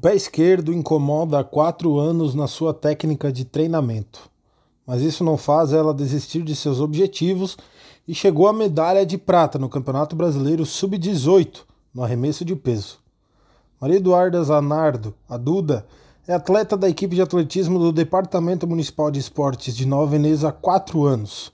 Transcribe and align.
Pé 0.00 0.14
esquerdo 0.14 0.72
incomoda 0.72 1.38
há 1.38 1.44
quatro 1.44 1.98
anos 1.98 2.34
na 2.34 2.46
sua 2.46 2.72
técnica 2.72 3.30
de 3.30 3.44
treinamento, 3.44 4.30
mas 4.86 5.02
isso 5.02 5.22
não 5.22 5.36
faz 5.36 5.74
ela 5.74 5.92
desistir 5.92 6.42
de 6.42 6.56
seus 6.56 6.80
objetivos 6.80 7.58
e 8.08 8.14
chegou 8.14 8.48
à 8.48 8.52
medalha 8.52 9.04
de 9.04 9.18
prata 9.18 9.58
no 9.58 9.68
Campeonato 9.68 10.16
Brasileiro 10.16 10.64
Sub-18 10.64 11.60
no 11.92 12.02
arremesso 12.02 12.46
de 12.46 12.56
peso. 12.56 12.98
Maria 13.78 13.98
Eduarda 13.98 14.42
Zanardo, 14.42 15.14
a 15.28 15.36
Duda, 15.36 15.86
é 16.26 16.32
atleta 16.32 16.78
da 16.78 16.88
equipe 16.88 17.14
de 17.14 17.22
atletismo 17.22 17.78
do 17.78 17.92
Departamento 17.92 18.66
Municipal 18.66 19.10
de 19.10 19.20
Esportes 19.20 19.76
de 19.76 19.86
Nova 19.86 20.12
Veneza 20.12 20.48
há 20.48 20.52
quatro 20.52 21.04
anos. 21.04 21.52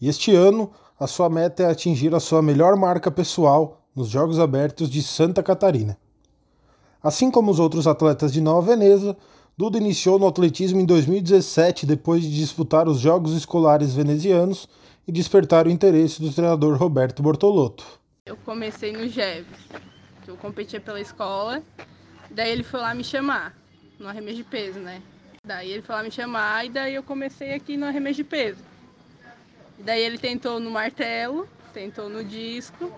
E 0.00 0.08
este 0.08 0.34
ano, 0.34 0.70
a 0.98 1.06
sua 1.06 1.28
meta 1.28 1.62
é 1.62 1.70
atingir 1.70 2.14
a 2.14 2.20
sua 2.20 2.40
melhor 2.40 2.74
marca 2.74 3.10
pessoal 3.10 3.82
nos 3.94 4.08
Jogos 4.08 4.38
Abertos 4.38 4.88
de 4.88 5.02
Santa 5.02 5.42
Catarina. 5.42 5.98
Assim 7.02 7.32
como 7.32 7.50
os 7.50 7.58
outros 7.58 7.88
atletas 7.88 8.32
de 8.32 8.40
Nova 8.40 8.76
Veneza, 8.76 9.16
Duda 9.56 9.76
iniciou 9.76 10.20
no 10.20 10.26
atletismo 10.26 10.80
em 10.80 10.86
2017 10.86 11.84
depois 11.84 12.22
de 12.22 12.32
disputar 12.32 12.88
os 12.88 13.00
Jogos 13.00 13.34
Escolares 13.34 13.92
Venezianos 13.92 14.68
e 15.06 15.10
despertar 15.10 15.66
o 15.66 15.70
interesse 15.70 16.22
do 16.22 16.32
treinador 16.32 16.78
Roberto 16.78 17.20
Bortolotto. 17.20 17.84
Eu 18.24 18.36
comecei 18.36 18.92
no 18.92 19.08
Jeves, 19.08 19.58
eu 20.28 20.36
competia 20.36 20.80
pela 20.80 21.00
escola, 21.00 21.60
daí 22.30 22.52
ele 22.52 22.62
foi 22.62 22.78
lá 22.78 22.94
me 22.94 23.02
chamar, 23.02 23.52
no 23.98 24.06
arremesso 24.06 24.36
de 24.36 24.44
peso, 24.44 24.78
né? 24.78 25.02
Daí 25.44 25.72
ele 25.72 25.82
foi 25.82 25.96
lá 25.96 26.04
me 26.04 26.10
chamar 26.10 26.64
e 26.66 26.68
daí 26.70 26.94
eu 26.94 27.02
comecei 27.02 27.52
aqui 27.52 27.76
no 27.76 27.84
arremesso 27.84 28.18
de 28.18 28.24
peso. 28.24 28.62
Daí 29.80 30.00
ele 30.00 30.18
tentou 30.18 30.60
no 30.60 30.70
martelo, 30.70 31.48
tentou 31.74 32.08
no 32.08 32.22
disco, 32.22 32.92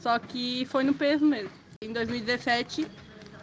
só 0.00 0.20
que 0.20 0.64
foi 0.66 0.84
no 0.84 0.94
peso 0.94 1.26
mesmo. 1.26 1.50
Em 1.82 1.92
2017 1.92 2.86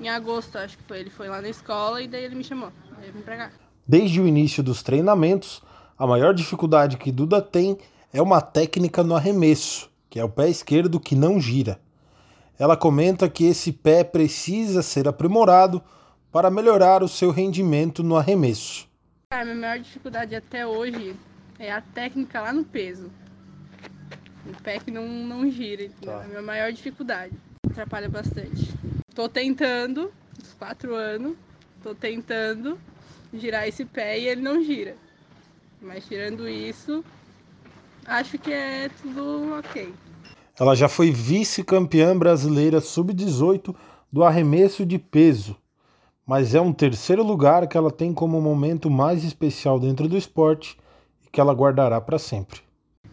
em 0.01 0.09
agosto, 0.09 0.57
acho 0.57 0.77
que 0.77 0.83
foi. 0.83 0.99
Ele 0.99 1.09
foi 1.09 1.29
lá 1.29 1.41
na 1.41 1.49
escola 1.49 2.01
e 2.01 2.07
daí 2.07 2.23
ele 2.23 2.35
me 2.35 2.43
chamou. 2.43 2.71
Daí 2.97 3.07
eu 3.07 3.13
vim 3.13 3.21
pra 3.21 3.37
cá. 3.37 3.51
Desde 3.87 4.19
o 4.19 4.27
início 4.27 4.63
dos 4.63 4.81
treinamentos, 4.81 5.61
a 5.97 6.07
maior 6.07 6.33
dificuldade 6.33 6.97
que 6.97 7.11
Duda 7.11 7.41
tem 7.41 7.77
é 8.11 8.21
uma 8.21 8.41
técnica 8.41 9.03
no 9.03 9.15
arremesso, 9.15 9.89
que 10.09 10.19
é 10.19 10.23
o 10.23 10.29
pé 10.29 10.49
esquerdo 10.49 10.99
que 10.99 11.15
não 11.15 11.39
gira. 11.39 11.79
Ela 12.57 12.75
comenta 12.75 13.29
que 13.29 13.45
esse 13.45 13.71
pé 13.71 14.03
precisa 14.03 14.81
ser 14.81 15.07
aprimorado 15.07 15.81
para 16.31 16.49
melhorar 16.49 17.03
o 17.03 17.07
seu 17.07 17.31
rendimento 17.31 18.03
no 18.03 18.15
arremesso. 18.15 18.87
A 19.31 19.43
minha 19.43 19.55
maior 19.55 19.79
dificuldade 19.79 20.35
até 20.35 20.65
hoje 20.65 21.15
é 21.57 21.71
a 21.71 21.81
técnica 21.81 22.41
lá 22.41 22.51
no 22.53 22.63
peso. 22.63 23.11
O 24.45 24.61
pé 24.61 24.79
que 24.79 24.91
não, 24.91 25.07
não 25.07 25.49
gira. 25.49 25.89
Tá. 26.01 26.11
É 26.11 26.25
a 26.25 26.27
minha 26.27 26.41
maior 26.41 26.71
dificuldade. 26.71 27.33
Atrapalha 27.69 28.09
bastante. 28.09 28.73
Tô 29.13 29.27
tentando, 29.27 30.11
uns 30.41 30.53
quatro 30.53 30.95
anos, 30.95 31.35
tô 31.83 31.93
tentando 31.93 32.79
girar 33.33 33.67
esse 33.67 33.83
pé 33.83 34.17
e 34.17 34.27
ele 34.27 34.41
não 34.41 34.63
gira. 34.63 34.95
Mas 35.81 36.05
tirando 36.05 36.47
isso, 36.47 37.03
acho 38.05 38.37
que 38.37 38.53
é 38.53 38.89
tudo 39.01 39.53
ok. 39.59 39.93
Ela 40.57 40.75
já 40.75 40.87
foi 40.87 41.11
vice-campeã 41.11 42.17
brasileira 42.17 42.79
sub-18 42.79 43.75
do 44.09 44.23
arremesso 44.23 44.85
de 44.85 44.97
peso, 44.97 45.57
mas 46.25 46.55
é 46.55 46.61
um 46.61 46.71
terceiro 46.71 47.23
lugar 47.23 47.67
que 47.67 47.75
ela 47.75 47.91
tem 47.91 48.13
como 48.13 48.39
momento 48.39 48.89
mais 48.89 49.25
especial 49.25 49.77
dentro 49.77 50.07
do 50.07 50.17
esporte 50.17 50.77
e 51.25 51.29
que 51.29 51.41
ela 51.41 51.53
guardará 51.53 51.99
para 51.99 52.17
sempre. 52.17 52.61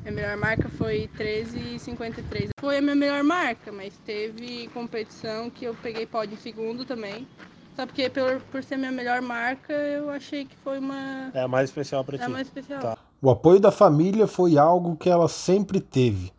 Minha 0.08 0.22
melhor 0.22 0.36
marca 0.38 0.70
foi 0.70 1.06
13,53. 1.18 2.48
Foi 2.58 2.78
a 2.78 2.80
minha 2.80 2.94
melhor 2.94 3.22
marca, 3.22 3.70
mas 3.70 3.92
teve 4.06 4.66
competição 4.68 5.50
que 5.50 5.66
eu 5.66 5.74
peguei 5.74 6.06
pódio 6.06 6.32
em 6.32 6.38
segundo 6.38 6.86
também. 6.86 7.28
Só 7.76 7.84
porque 7.84 8.08
por, 8.08 8.40
por 8.50 8.64
ser 8.64 8.78
minha 8.78 8.90
melhor 8.90 9.20
marca, 9.20 9.74
eu 9.74 10.08
achei 10.08 10.46
que 10.46 10.56
foi 10.64 10.78
uma. 10.78 11.30
É 11.34 11.42
a 11.42 11.48
mais 11.48 11.68
especial 11.68 12.02
para 12.04 12.16
ti. 12.16 12.22
É 12.22 12.26
a 12.26 12.28
mais 12.30 12.46
especial. 12.46 12.80
Tá. 12.80 12.98
O 13.20 13.28
apoio 13.28 13.60
da 13.60 13.70
família 13.70 14.26
foi 14.26 14.56
algo 14.56 14.96
que 14.96 15.10
ela 15.10 15.28
sempre 15.28 15.78
teve. 15.78 16.32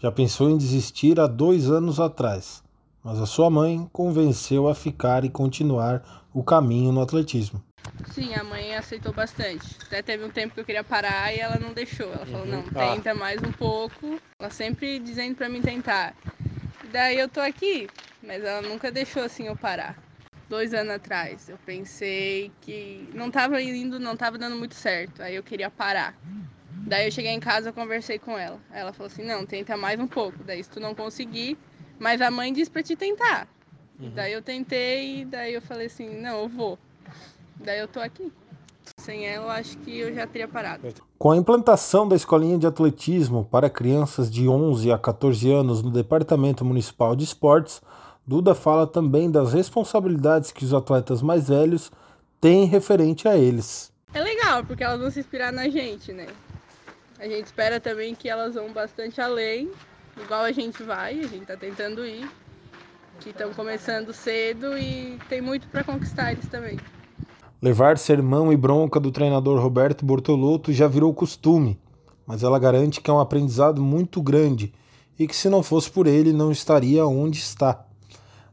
Já 0.00 0.10
pensou 0.10 0.48
em 0.48 0.56
desistir 0.56 1.20
há 1.20 1.26
dois 1.26 1.70
anos 1.70 2.00
atrás, 2.00 2.64
mas 3.04 3.20
a 3.20 3.26
sua 3.26 3.50
mãe 3.50 3.86
convenceu 3.92 4.68
a 4.68 4.74
ficar 4.74 5.22
e 5.22 5.28
continuar 5.28 6.24
o 6.32 6.42
caminho 6.42 6.90
no 6.90 7.02
atletismo. 7.02 7.62
Sim, 8.06 8.34
a 8.34 8.44
mãe 8.44 8.74
aceitou 8.74 9.12
bastante. 9.12 9.78
Até 9.86 10.02
teve 10.02 10.24
um 10.24 10.30
tempo 10.30 10.54
que 10.54 10.60
eu 10.60 10.64
queria 10.64 10.84
parar 10.84 11.32
e 11.32 11.38
ela 11.38 11.58
não 11.58 11.72
deixou. 11.72 12.12
Ela 12.12 12.26
falou, 12.26 12.42
uhum. 12.42 12.50
não, 12.50 12.64
ah. 12.74 12.94
tenta 12.94 13.14
mais 13.14 13.42
um 13.42 13.52
pouco. 13.52 14.20
Ela 14.38 14.50
sempre 14.50 14.98
dizendo 14.98 15.34
para 15.34 15.48
mim 15.48 15.62
tentar. 15.62 16.14
Daí 16.90 17.18
eu 17.18 17.28
tô 17.28 17.40
aqui, 17.40 17.88
mas 18.22 18.44
ela 18.44 18.60
nunca 18.60 18.90
deixou 18.90 19.22
assim 19.22 19.46
eu 19.46 19.56
parar. 19.56 19.96
Dois 20.48 20.74
anos 20.74 20.92
atrás, 20.92 21.48
eu 21.48 21.56
pensei 21.64 22.52
que 22.60 23.08
não 23.14 23.30
tava 23.30 23.62
indo, 23.62 23.98
não 23.98 24.14
tava 24.14 24.36
dando 24.36 24.56
muito 24.56 24.74
certo. 24.74 25.22
Aí 25.22 25.34
eu 25.34 25.42
queria 25.42 25.70
parar. 25.70 26.14
Daí 26.86 27.06
eu 27.06 27.10
cheguei 27.10 27.30
em 27.30 27.40
casa, 27.40 27.70
e 27.70 27.72
conversei 27.72 28.18
com 28.18 28.36
ela. 28.36 28.60
Ela 28.70 28.92
falou 28.92 29.10
assim, 29.10 29.24
não, 29.24 29.46
tenta 29.46 29.76
mais 29.76 29.98
um 29.98 30.06
pouco. 30.06 30.44
Daí 30.44 30.62
se 30.62 30.68
tu 30.68 30.80
não 30.80 30.94
conseguir, 30.94 31.56
mas 31.98 32.20
a 32.20 32.30
mãe 32.30 32.52
disse 32.52 32.70
pra 32.70 32.82
te 32.82 32.94
tentar. 32.94 33.48
Uhum. 33.98 34.10
Daí 34.14 34.32
eu 34.32 34.42
tentei, 34.42 35.24
daí 35.24 35.54
eu 35.54 35.62
falei 35.62 35.86
assim, 35.86 36.20
não, 36.20 36.42
eu 36.42 36.48
vou. 36.48 36.78
Daí 37.64 37.78
eu 37.78 37.88
tô 37.88 38.00
aqui. 38.00 38.32
Sem 38.98 39.26
ela, 39.26 39.46
eu 39.46 39.50
acho 39.50 39.78
que 39.78 39.98
eu 39.98 40.14
já 40.14 40.26
teria 40.26 40.48
parado. 40.48 40.82
Com 41.18 41.30
a 41.30 41.36
implantação 41.36 42.06
da 42.06 42.16
escolinha 42.16 42.58
de 42.58 42.66
atletismo 42.66 43.44
para 43.44 43.70
crianças 43.70 44.30
de 44.30 44.48
11 44.48 44.90
a 44.90 44.98
14 44.98 45.50
anos 45.50 45.82
no 45.82 45.90
Departamento 45.90 46.64
Municipal 46.64 47.14
de 47.14 47.24
Esportes, 47.24 47.80
Duda 48.24 48.54
fala 48.54 48.86
também 48.86 49.30
das 49.30 49.52
responsabilidades 49.52 50.52
que 50.52 50.64
os 50.64 50.72
atletas 50.72 51.20
mais 51.20 51.48
velhos 51.48 51.90
têm 52.40 52.66
referente 52.66 53.26
a 53.26 53.36
eles. 53.36 53.92
É 54.14 54.20
legal, 54.20 54.64
porque 54.64 54.84
elas 54.84 55.00
vão 55.00 55.10
se 55.10 55.20
inspirar 55.20 55.52
na 55.52 55.68
gente, 55.68 56.12
né? 56.12 56.28
A 57.18 57.26
gente 57.26 57.46
espera 57.46 57.80
também 57.80 58.14
que 58.14 58.28
elas 58.28 58.54
vão 58.54 58.72
bastante 58.72 59.20
além, 59.20 59.70
igual 60.20 60.42
a 60.42 60.52
gente 60.52 60.82
vai, 60.82 61.18
a 61.18 61.26
gente 61.26 61.46
tá 61.46 61.56
tentando 61.56 62.06
ir, 62.06 62.28
que 63.20 63.30
estão 63.30 63.52
começando 63.52 64.12
cedo 64.12 64.78
e 64.78 65.18
tem 65.28 65.40
muito 65.40 65.66
para 65.68 65.82
conquistar 65.82 66.32
eles 66.32 66.48
também. 66.48 66.78
Levar 67.62 67.96
sermão 67.96 68.52
e 68.52 68.56
bronca 68.56 68.98
do 68.98 69.12
treinador 69.12 69.62
Roberto 69.62 70.04
Bortolotto 70.04 70.72
já 70.72 70.88
virou 70.88 71.14
costume, 71.14 71.78
mas 72.26 72.42
ela 72.42 72.58
garante 72.58 73.00
que 73.00 73.08
é 73.08 73.14
um 73.14 73.20
aprendizado 73.20 73.80
muito 73.80 74.20
grande 74.20 74.74
e 75.16 75.28
que 75.28 75.36
se 75.36 75.48
não 75.48 75.62
fosse 75.62 75.88
por 75.88 76.08
ele 76.08 76.32
não 76.32 76.50
estaria 76.50 77.06
onde 77.06 77.38
está. 77.38 77.84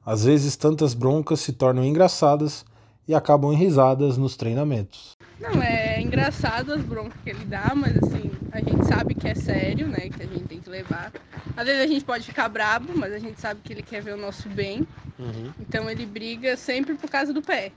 Às 0.06 0.26
vezes 0.26 0.56
tantas 0.56 0.94
broncas 0.94 1.40
se 1.40 1.54
tornam 1.54 1.84
engraçadas 1.84 2.64
e 3.08 3.16
acabam 3.16 3.52
em 3.52 3.56
risadas 3.56 4.16
nos 4.16 4.38
treinamentos. 4.38 5.18
Não, 5.40 5.60
é 5.60 6.00
engraçado 6.00 6.72
as 6.72 6.84
broncas 6.84 7.20
que 7.24 7.32
ele 7.32 7.46
dá, 7.46 7.74
mas 7.76 7.98
assim, 7.98 8.30
a 8.52 8.60
gente 8.60 8.86
sabe 8.86 9.16
que 9.16 9.28
é 9.28 9.34
sério, 9.34 9.88
né? 9.88 10.10
Que 10.16 10.22
a 10.22 10.28
gente 10.28 10.44
tem 10.44 10.60
que 10.60 10.70
levar. 10.70 11.12
Às 11.58 11.66
vezes 11.66 11.82
a 11.82 11.88
gente 11.88 12.06
pode 12.06 12.26
ficar 12.26 12.48
brabo, 12.48 12.96
mas 12.96 13.12
a 13.12 13.18
gente 13.18 13.42
sabe 13.42 13.62
que 13.64 13.74
ele 13.74 13.82
quer 13.82 14.04
ver 14.04 14.14
o 14.14 14.18
nosso 14.18 14.48
bem. 14.50 14.88
Uhum. 15.18 15.52
Então 15.60 15.90
ele 15.90 16.06
briga 16.06 16.56
sempre 16.56 16.94
por 16.94 17.10
causa 17.10 17.34
do 17.34 17.42
pé. 17.42 17.72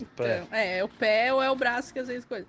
Então, 0.00 0.26
é, 0.50 0.78
é 0.78 0.84
o 0.84 0.88
pé 0.88 1.32
ou 1.32 1.42
é 1.42 1.50
o 1.50 1.56
braço 1.56 1.92
que 1.92 1.98
às 1.98 2.08
vezes 2.08 2.24
coisa. 2.24 2.46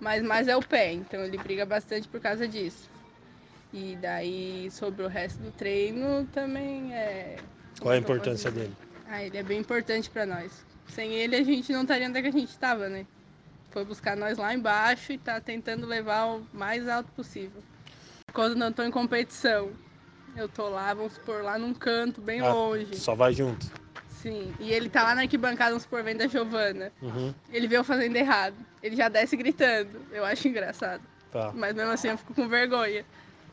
Mas 0.00 0.22
mais 0.22 0.48
é 0.48 0.56
o 0.56 0.62
pé, 0.62 0.92
então 0.92 1.24
ele 1.24 1.36
briga 1.38 1.66
bastante 1.66 2.06
por 2.08 2.20
causa 2.20 2.46
disso. 2.46 2.88
E 3.72 3.98
daí 4.00 4.70
sobre 4.70 5.02
o 5.02 5.08
resto 5.08 5.42
do 5.42 5.50
treino 5.50 6.26
também 6.32 6.94
é. 6.94 7.36
Qual 7.80 7.92
a 7.92 7.98
importância 7.98 8.50
dele? 8.50 8.74
Ah, 9.06 9.22
ele 9.22 9.36
é 9.36 9.42
bem 9.42 9.60
importante 9.60 10.08
para 10.08 10.24
nós. 10.24 10.64
Sem 10.88 11.12
ele 11.12 11.36
a 11.36 11.42
gente 11.42 11.72
não 11.72 11.82
estaria 11.82 12.08
onde 12.08 12.18
é 12.18 12.26
a 12.26 12.30
gente 12.30 12.48
estava, 12.48 12.88
né? 12.88 13.06
Foi 13.70 13.84
buscar 13.84 14.16
nós 14.16 14.38
lá 14.38 14.54
embaixo 14.54 15.12
e 15.12 15.18
tá 15.18 15.40
tentando 15.40 15.86
levar 15.86 16.26
o 16.26 16.46
mais 16.52 16.88
alto 16.88 17.10
possível. 17.12 17.62
Quando 18.32 18.56
não 18.56 18.72
tô 18.72 18.82
em 18.82 18.90
competição, 18.90 19.70
eu 20.34 20.48
tô 20.48 20.68
lá, 20.68 20.94
vamos 20.94 21.14
supor, 21.14 21.42
lá 21.42 21.58
num 21.58 21.74
canto 21.74 22.20
bem 22.20 22.40
ah, 22.40 22.52
longe. 22.52 22.96
Só 22.96 23.14
vai 23.14 23.32
junto. 23.32 23.70
Sim, 24.22 24.52
e 24.58 24.72
ele 24.72 24.88
tá 24.88 25.04
lá 25.04 25.14
na 25.14 25.22
arquibancada, 25.22 25.76
uns 25.76 25.86
por 25.86 26.02
vendo 26.02 26.18
da 26.18 26.26
Giovana. 26.26 26.90
Uhum. 27.00 27.32
Ele 27.52 27.68
vê 27.68 27.76
eu 27.76 27.84
fazendo 27.84 28.16
errado. 28.16 28.56
Ele 28.82 28.96
já 28.96 29.08
desce 29.08 29.36
gritando. 29.36 30.00
Eu 30.12 30.24
acho 30.24 30.48
engraçado. 30.48 31.02
Tá. 31.30 31.52
Mas 31.54 31.74
mesmo 31.74 31.92
assim 31.92 32.08
eu 32.08 32.18
fico 32.18 32.34
com 32.34 32.48
vergonha. 32.48 33.04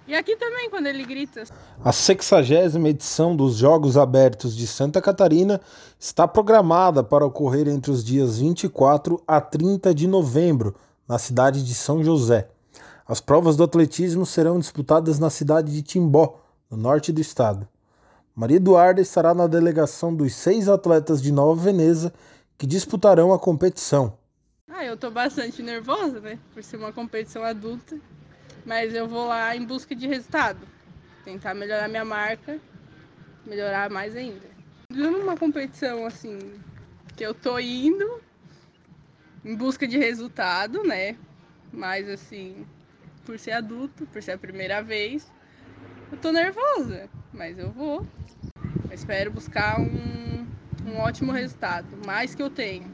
E 0.07 0.15
aqui 0.15 0.35
também, 0.35 0.69
quando 0.69 0.85
ele 0.87 1.03
grita. 1.03 1.43
A 1.83 1.91
60 1.91 2.77
edição 2.87 3.35
dos 3.35 3.55
Jogos 3.55 3.97
Abertos 3.97 4.55
de 4.55 4.67
Santa 4.67 5.01
Catarina 5.01 5.59
está 5.99 6.27
programada 6.27 7.03
para 7.03 7.25
ocorrer 7.25 7.67
entre 7.67 7.91
os 7.91 8.03
dias 8.03 8.37
24 8.37 9.21
a 9.27 9.41
30 9.41 9.93
de 9.95 10.07
novembro, 10.07 10.75
na 11.07 11.17
cidade 11.17 11.63
de 11.63 11.73
São 11.73 12.03
José. 12.03 12.47
As 13.07 13.19
provas 13.19 13.55
do 13.55 13.63
atletismo 13.63 14.25
serão 14.25 14.59
disputadas 14.59 15.19
na 15.19 15.29
cidade 15.29 15.71
de 15.71 15.81
Timbó, 15.81 16.39
no 16.69 16.77
norte 16.77 17.11
do 17.11 17.21
estado. 17.21 17.67
Maria 18.35 18.57
Eduarda 18.57 18.99
estará 18.99 19.33
na 19.33 19.47
delegação 19.47 20.13
dos 20.13 20.35
seis 20.35 20.67
atletas 20.67 21.21
de 21.21 21.31
Nova 21.31 21.63
Veneza 21.63 22.13
que 22.57 22.67
disputarão 22.67 23.31
a 23.31 23.39
competição. 23.39 24.17
Ah, 24.69 24.83
eu 24.83 24.97
tô 24.97 25.09
bastante 25.09 25.63
nervosa, 25.63 26.19
né? 26.19 26.37
Por 26.53 26.61
ser 26.61 26.75
uma 26.75 26.91
competição 26.91 27.45
adulta. 27.45 27.97
Mas 28.65 28.93
eu 28.93 29.07
vou 29.07 29.25
lá 29.27 29.55
em 29.55 29.63
busca 29.63 29.95
de 29.95 30.05
resultado. 30.05 30.59
Tentar 31.23 31.53
melhorar 31.53 31.87
minha 31.87 32.03
marca, 32.03 32.59
melhorar 33.45 33.89
mais 33.89 34.17
ainda. 34.17 34.47
Numa 34.89 35.37
competição 35.37 36.05
assim, 36.05 36.59
que 37.15 37.25
eu 37.25 37.33
tô 37.33 37.57
indo 37.57 38.19
em 39.45 39.55
busca 39.55 39.87
de 39.87 39.97
resultado, 39.97 40.83
né? 40.83 41.15
Mas 41.71 42.09
assim, 42.09 42.65
por 43.25 43.39
ser 43.39 43.51
adulto, 43.51 44.05
por 44.07 44.21
ser 44.21 44.33
a 44.33 44.37
primeira 44.37 44.83
vez, 44.83 45.31
eu 46.11 46.17
tô 46.17 46.33
nervosa, 46.33 47.09
mas 47.35 47.57
eu 47.57 47.71
vou. 47.71 48.05
Eu 48.89 48.93
espero 48.93 49.31
buscar 49.31 49.79
um, 49.79 50.45
um 50.87 50.97
ótimo 50.97 51.31
resultado, 51.31 51.87
mais 52.05 52.33
que 52.33 52.41
eu 52.41 52.49
tenho. 52.49 52.85